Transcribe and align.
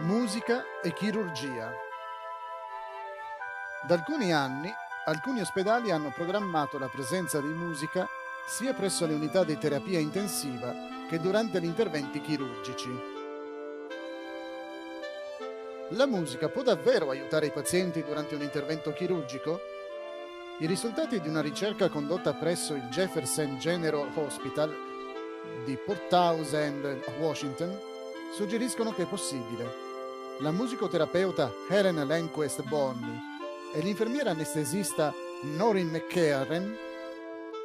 musica 0.00 0.64
e 0.82 0.92
chirurgia. 0.92 1.72
Da 3.86 3.94
alcuni 3.94 4.32
anni 4.32 4.72
alcuni 5.04 5.40
ospedali 5.40 5.92
hanno 5.92 6.10
programmato 6.10 6.78
la 6.78 6.88
presenza 6.88 7.40
di 7.40 7.48
musica 7.48 8.06
sia 8.46 8.74
presso 8.74 9.06
le 9.06 9.14
unità 9.14 9.44
di 9.44 9.56
terapia 9.56 10.00
intensiva 10.00 10.74
che 11.08 11.20
durante 11.20 11.60
gli 11.60 11.64
interventi 11.64 12.20
chirurgici. 12.20 13.12
La 15.90 16.06
musica 16.06 16.48
può 16.48 16.62
davvero 16.62 17.10
aiutare 17.10 17.46
i 17.46 17.52
pazienti 17.52 18.02
durante 18.02 18.34
un 18.34 18.42
intervento 18.42 18.92
chirurgico? 18.92 19.60
I 20.58 20.66
risultati 20.66 21.20
di 21.20 21.28
una 21.28 21.40
ricerca 21.40 21.88
condotta 21.88 22.32
presso 22.34 22.74
il 22.74 22.88
Jefferson 22.88 23.58
General 23.58 24.10
Hospital 24.14 24.74
di 25.64 25.76
Port 25.76 26.08
Townsend, 26.08 27.00
Washington, 27.20 27.78
suggeriscono 28.34 28.92
che 28.92 29.02
è 29.02 29.06
possibile. 29.06 29.93
La 30.38 30.50
musicoterapeuta 30.50 31.52
Helen 31.68 32.04
Lenquest 32.04 32.64
Bonney 32.64 33.20
e 33.72 33.80
l'infermiera 33.80 34.30
anestesista 34.32 35.14
Noreen 35.42 35.86
McCarran 35.86 36.76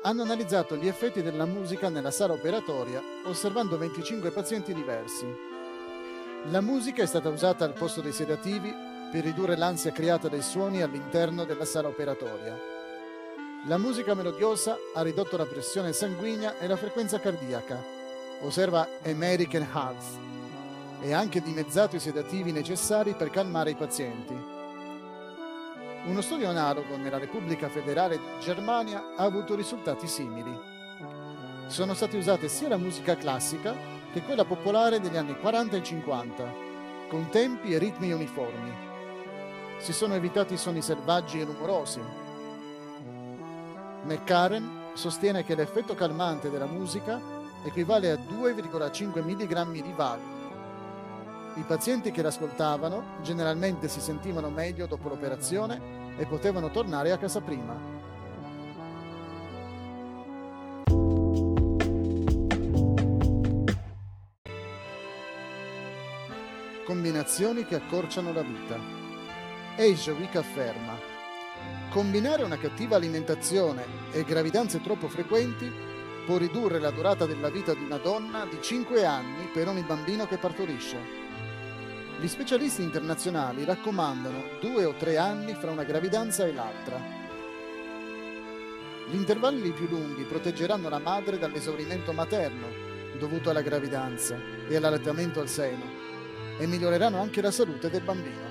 hanno 0.04 0.22
analizzato 0.22 0.76
gli 0.76 0.88
effetti 0.88 1.24
della 1.24 1.46
musica 1.46 1.90
nella 1.90 2.12
sala 2.12 2.34
operatoria 2.34 3.02
osservando 3.26 3.76
25 3.76 4.30
pazienti 4.30 4.76
diversi. 4.76 5.26
La 6.52 6.62
musica 6.62 7.02
è 7.02 7.08
stata 7.08 7.30
usata 7.30 7.66
al 7.66 7.74
posto 7.74 8.02
dei 8.02 8.14
sedativi 8.14 8.72
per 9.12 9.24
ridurre 9.24 9.58
l'ansia 9.58 9.92
creata 9.92 10.28
dai 10.28 10.44
suoni 10.44 10.84
all'interno 10.84 11.46
della 11.46 11.66
sala 11.66 11.88
operatoria. 11.88 12.56
La 13.66 13.80
musica 13.80 14.14
melodiosa 14.14 14.78
ha 14.94 15.02
ridotto 15.02 15.38
la 15.38 15.48
pressione 15.48 15.92
sanguigna 15.92 16.60
e 16.60 16.68
la 16.68 16.78
frequenza 16.78 17.20
cardiaca, 17.20 17.84
osserva 18.42 18.88
American 19.04 19.68
Hearts, 19.74 20.06
e 21.02 21.14
anche 21.14 21.42
dimezzato 21.42 21.96
i 21.96 22.00
sedativi 22.00 22.52
necessari 22.52 23.14
per 23.14 23.30
calmare 23.30 23.72
i 23.72 23.76
pazienti. 23.76 24.58
Uno 26.06 26.22
studio 26.22 26.50
analogo 26.50 26.98
nella 26.98 27.18
Repubblica 27.18 27.70
Federale 27.70 28.18
di 28.18 28.24
Germania 28.40 29.14
ha 29.16 29.24
avuto 29.24 29.56
risultati 29.56 30.08
simili. 30.08 30.58
Sono 31.68 31.94
state 31.94 32.18
usate 32.18 32.48
sia 32.48 32.70
la 32.70 32.78
musica 32.78 33.16
classica 33.16 33.76
che 34.12 34.22
quella 34.24 34.46
popolare 34.46 35.00
degli 35.00 35.18
anni 35.18 35.38
40 35.38 35.78
e 35.78 35.84
50, 35.84 36.54
con 37.10 37.30
tempi 37.30 37.74
e 37.74 37.78
ritmi 37.78 38.12
uniformi. 38.12 38.88
Si 39.78 39.94
sono 39.94 40.16
evitati 40.16 40.58
suoni 40.58 40.82
selvaggi 40.82 41.40
e 41.40 41.46
rumorosi. 41.46 42.02
McCarran 44.04 44.92
sostiene 44.94 45.44
che 45.44 45.56
l'effetto 45.56 45.94
calmante 45.94 46.50
della 46.50 46.66
musica 46.66 47.22
equivale 47.64 48.12
a 48.12 48.16
2,5 48.16 49.24
mg 49.24 49.72
di 49.72 49.94
Valium 49.96 50.39
i 51.60 51.64
pazienti 51.64 52.12
che 52.12 52.22
l'ascoltavano 52.22 53.18
generalmente 53.22 53.90
si 53.90 54.00
sentivano 54.00 54.50
meglio 54.50 54.86
dopo 54.86 55.10
l'operazione 55.10 56.16
e 56.18 56.26
potevano 56.26 56.72
tornare 56.72 57.12
a 57.12 57.18
casa 57.18 57.42
prima. 57.42 57.98
Combinazioni 66.86 67.66
che 67.66 67.76
accorciano 67.76 68.32
la 68.32 68.42
vita. 68.42 68.80
Asia 69.78 70.16
afferma 70.34 70.98
Combinare 71.90 72.44
una 72.44 72.58
cattiva 72.58 72.96
alimentazione 72.96 73.84
e 74.12 74.24
gravidanze 74.24 74.82
troppo 74.82 75.10
frequenti 75.10 75.70
può 76.26 76.38
ridurre 76.38 76.80
la 76.80 76.92
durata 76.92 77.26
della 77.26 77.50
vita 77.50 77.74
di 77.74 77.84
una 77.84 77.98
donna 77.98 78.46
di 78.46 78.60
5 78.62 79.04
anni 79.06 79.50
per 79.52 79.68
ogni 79.68 79.82
bambino 79.82 80.26
che 80.26 80.38
partorisce. 80.38 81.29
Gli 82.20 82.28
specialisti 82.28 82.82
internazionali 82.82 83.64
raccomandano 83.64 84.60
due 84.60 84.84
o 84.84 84.94
tre 84.96 85.16
anni 85.16 85.54
fra 85.54 85.72
una 85.72 85.86
gravidanza 85.86 86.46
e 86.46 86.52
l'altra. 86.52 87.00
Gli 89.10 89.16
intervalli 89.16 89.72
più 89.72 89.88
lunghi 89.88 90.24
proteggeranno 90.24 90.90
la 90.90 91.00
madre 91.00 91.38
dall'esaurimento 91.38 92.12
materno 92.12 92.68
dovuto 93.18 93.52
alla 93.52 93.62
gravidanza 93.62 94.38
e 94.68 94.76
all'allattamento 94.76 95.40
al 95.40 95.48
seno 95.48 95.86
e 96.58 96.68
miglioreranno 96.68 97.22
anche 97.22 97.42
la 97.42 97.52
salute 97.52 97.90
del 97.90 98.02
bambino. 98.02 98.48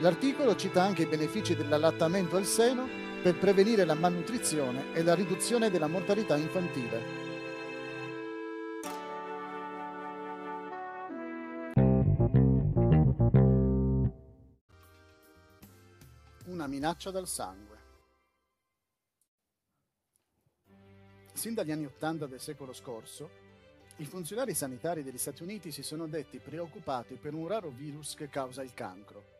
L'articolo 0.00 0.56
cita 0.56 0.82
anche 0.82 1.02
i 1.02 1.06
benefici 1.06 1.54
dell'allattamento 1.54 2.36
al 2.36 2.44
seno 2.44 2.88
per 3.22 3.38
prevenire 3.38 3.84
la 3.84 3.94
malnutrizione 3.94 4.92
e 4.94 5.04
la 5.04 5.14
riduzione 5.14 5.70
della 5.70 5.86
mortalità 5.86 6.36
infantile. 6.36 7.33
Una 16.64 16.72
minaccia 16.72 17.10
dal 17.10 17.28
sangue. 17.28 17.78
Sin 21.34 21.52
dagli 21.52 21.72
anni 21.72 21.84
Ottanta 21.84 22.26
del 22.26 22.40
secolo 22.40 22.72
scorso, 22.72 23.42
i 23.96 24.06
funzionari 24.06 24.54
sanitari 24.54 25.02
degli 25.02 25.18
Stati 25.18 25.42
Uniti 25.42 25.70
si 25.70 25.82
sono 25.82 26.06
detti 26.06 26.38
preoccupati 26.38 27.16
per 27.16 27.34
un 27.34 27.46
raro 27.46 27.68
virus 27.68 28.14
che 28.14 28.30
causa 28.30 28.62
il 28.62 28.72
cancro. 28.72 29.32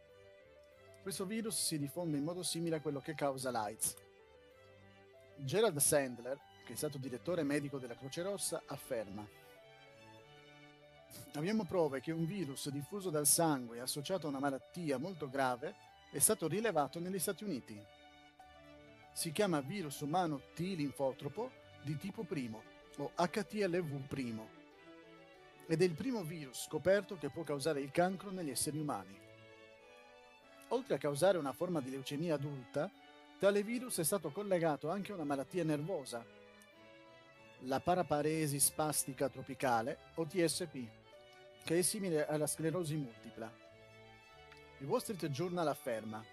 Questo 1.00 1.24
virus 1.24 1.64
si 1.64 1.78
diffonde 1.78 2.18
in 2.18 2.24
modo 2.24 2.42
simile 2.42 2.76
a 2.76 2.80
quello 2.80 3.00
che 3.00 3.14
causa 3.14 3.50
l'AIDS. 3.50 3.94
Gerald 5.36 5.78
Sandler, 5.78 6.38
che 6.66 6.74
è 6.74 6.76
stato 6.76 6.98
direttore 6.98 7.42
medico 7.42 7.78
della 7.78 7.96
Croce 7.96 8.22
Rossa, 8.22 8.62
afferma 8.66 9.26
Abbiamo 11.34 11.64
prove 11.64 12.00
che 12.00 12.12
un 12.12 12.26
virus 12.26 12.68
diffuso 12.70 13.10
dal 13.10 13.26
sangue 13.26 13.80
associato 13.80 14.26
a 14.26 14.30
una 14.30 14.38
malattia 14.38 14.98
molto 14.98 15.28
grave 15.28 15.74
è 16.14 16.20
stato 16.20 16.46
rilevato 16.46 17.00
negli 17.00 17.18
Stati 17.18 17.42
Uniti. 17.42 17.76
Si 19.12 19.32
chiama 19.32 19.60
virus 19.60 19.98
umano 19.98 20.42
T 20.54 20.60
linfotropo 20.60 21.50
di 21.82 21.96
tipo 21.96 22.22
primo 22.22 22.62
o 22.98 23.10
HTLV 23.16 24.40
ed 25.66 25.82
è 25.82 25.84
il 25.84 25.94
primo 25.94 26.22
virus 26.22 26.66
scoperto 26.66 27.16
che 27.16 27.30
può 27.30 27.42
causare 27.42 27.80
il 27.80 27.90
cancro 27.90 28.30
negli 28.30 28.50
esseri 28.50 28.78
umani. 28.78 29.18
Oltre 30.68 30.94
a 30.94 30.98
causare 30.98 31.36
una 31.36 31.52
forma 31.52 31.80
di 31.80 31.90
leucemia 31.90 32.34
adulta, 32.34 32.88
tale 33.40 33.64
virus 33.64 33.98
è 33.98 34.04
stato 34.04 34.30
collegato 34.30 34.90
anche 34.90 35.10
a 35.10 35.16
una 35.16 35.24
malattia 35.24 35.64
nervosa, 35.64 36.24
la 37.62 37.80
paraparesi 37.80 38.60
spastica 38.60 39.28
tropicale 39.28 39.98
o 40.14 40.26
TSP, 40.26 40.78
che 41.64 41.78
è 41.78 41.82
simile 41.82 42.24
alla 42.24 42.46
sclerosi 42.46 42.94
multipla. 42.94 43.73
Il 44.78 44.86
Wall 44.86 45.00
Street 45.00 45.28
Journal 45.28 45.68
afferma 45.68 46.24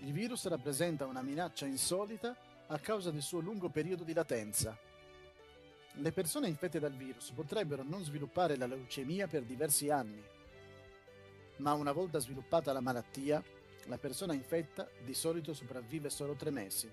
il 0.00 0.12
virus 0.12 0.46
rappresenta 0.46 1.06
una 1.06 1.22
minaccia 1.22 1.64
insolita 1.64 2.36
a 2.66 2.78
causa 2.78 3.10
del 3.10 3.22
suo 3.22 3.40
lungo 3.40 3.70
periodo 3.70 4.04
di 4.04 4.12
latenza. 4.12 4.76
Le 5.92 6.12
persone 6.12 6.48
infette 6.48 6.78
dal 6.78 6.94
virus 6.94 7.30
potrebbero 7.30 7.82
non 7.82 8.04
sviluppare 8.04 8.56
la 8.56 8.66
leucemia 8.66 9.28
per 9.28 9.44
diversi 9.44 9.88
anni, 9.88 10.22
ma 11.58 11.72
una 11.72 11.92
volta 11.92 12.18
sviluppata 12.18 12.72
la 12.72 12.80
malattia, 12.80 13.42
la 13.86 13.98
persona 13.98 14.34
infetta 14.34 14.88
di 15.02 15.14
solito 15.14 15.54
sopravvive 15.54 16.10
solo 16.10 16.34
tre 16.34 16.50
mesi. 16.50 16.90